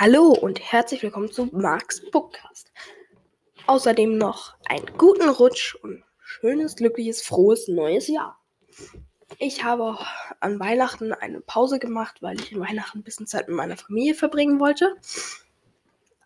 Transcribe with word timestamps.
Hallo 0.00 0.28
und 0.28 0.60
herzlich 0.60 1.02
willkommen 1.02 1.32
zu 1.32 1.46
Marks 1.46 2.08
Bookcast. 2.12 2.70
Außerdem 3.66 4.16
noch 4.16 4.54
einen 4.68 4.86
guten 4.96 5.28
Rutsch 5.28 5.74
und 5.74 6.04
schönes, 6.20 6.76
glückliches, 6.76 7.20
frohes 7.20 7.66
neues 7.66 8.06
Jahr. 8.06 8.38
Ich 9.40 9.64
habe 9.64 9.98
an 10.38 10.60
Weihnachten 10.60 11.12
eine 11.12 11.40
Pause 11.40 11.80
gemacht, 11.80 12.18
weil 12.22 12.38
ich 12.38 12.52
in 12.52 12.60
Weihnachten 12.60 13.00
ein 13.00 13.02
bisschen 13.02 13.26
Zeit 13.26 13.48
mit 13.48 13.56
meiner 13.56 13.76
Familie 13.76 14.14
verbringen 14.14 14.60
wollte. 14.60 14.94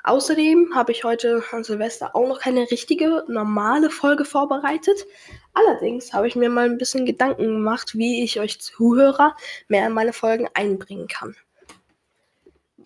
Außerdem 0.05 0.75
habe 0.75 0.93
ich 0.93 1.05
heute 1.05 1.43
an 1.51 1.65
Silvester 1.65 2.15
auch 2.15 2.29
noch 2.29 2.41
keine 2.41 2.71
richtige, 2.71 3.25
normale 3.27 3.89
Folge 3.89 4.27
vorbereitet. 4.27 5.07
Allerdings 5.55 6.13
habe 6.13 6.29
ich 6.29 6.37
mir 6.37 6.51
mal 6.51 6.67
ein 6.67 6.77
bisschen 6.77 7.07
Gedanken 7.07 7.45
gemacht, 7.45 7.95
wie 7.95 8.23
ich 8.23 8.39
euch 8.39 8.61
Zuhörer 8.61 9.35
mehr 9.69 9.87
in 9.87 9.95
meine 9.95 10.13
Folgen 10.13 10.47
einbringen 10.53 11.09
kann 11.09 11.35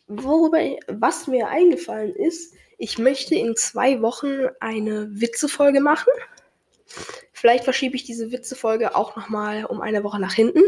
worüber, 0.08 0.58
was 0.88 1.26
mir 1.26 1.48
eingefallen 1.48 2.14
ist, 2.14 2.54
ich 2.78 2.98
möchte 2.98 3.34
in 3.34 3.56
zwei 3.56 4.02
Wochen 4.02 4.48
eine 4.60 5.08
Witzefolge 5.10 5.80
machen. 5.80 6.12
Vielleicht 7.32 7.64
verschiebe 7.64 7.96
ich 7.96 8.04
diese 8.04 8.30
Witzefolge 8.32 8.94
auch 8.94 9.16
nochmal 9.16 9.64
um 9.64 9.80
eine 9.80 10.04
Woche 10.04 10.20
nach 10.20 10.34
hinten. 10.34 10.62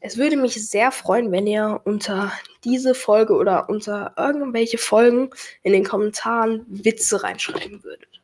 Es 0.00 0.16
würde 0.16 0.36
mich 0.36 0.68
sehr 0.68 0.92
freuen, 0.92 1.32
wenn 1.32 1.46
ihr 1.46 1.80
unter 1.84 2.32
diese 2.64 2.94
Folge 2.94 3.34
oder 3.34 3.68
unter 3.68 4.14
irgendwelche 4.16 4.78
Folgen 4.78 5.30
in 5.62 5.72
den 5.72 5.84
Kommentaren 5.84 6.64
Witze 6.68 7.22
reinschreiben 7.22 7.82
würdet. 7.82 8.20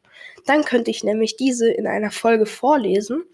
Dann 0.46 0.64
könnte 0.64 0.90
ich 0.90 1.02
nämlich 1.02 1.36
diese 1.36 1.70
in 1.70 1.86
einer 1.86 2.10
Folge 2.10 2.46
vorlesen. 2.46 3.24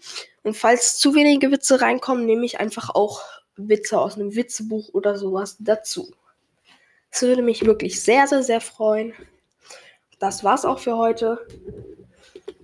Und 0.43 0.55
falls 0.55 0.97
zu 0.97 1.13
wenige 1.13 1.51
Witze 1.51 1.81
reinkommen, 1.81 2.25
nehme 2.25 2.45
ich 2.45 2.59
einfach 2.59 2.89
auch 2.89 3.21
Witze 3.57 3.99
aus 3.99 4.15
einem 4.15 4.35
Witzebuch 4.35 4.89
oder 4.93 5.17
sowas 5.17 5.57
dazu. 5.59 6.11
Es 7.11 7.21
würde 7.21 7.41
mich 7.41 7.65
wirklich 7.65 8.01
sehr, 8.01 8.25
sehr, 8.27 8.41
sehr 8.41 8.61
freuen. 8.61 9.13
Das 10.19 10.43
war's 10.43 10.65
auch 10.65 10.79
für 10.79 10.97
heute. 10.97 11.45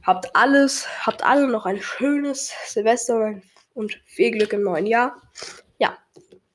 Habt 0.03 0.33
alles, 0.35 0.87
habt 1.05 1.23
alle 1.23 1.47
noch 1.47 1.65
ein 1.65 1.81
schönes 1.81 2.53
Silvester 2.67 3.41
und 3.73 3.99
viel 4.05 4.31
Glück 4.31 4.53
im 4.53 4.63
neuen 4.63 4.85
Jahr. 4.85 5.21
Ja, 5.79 5.97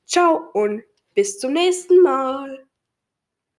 ciao 0.07 0.49
und 0.53 0.83
bis 1.13 1.39
zum 1.39 1.53
nächsten 1.53 2.01
Mal. 2.01 2.62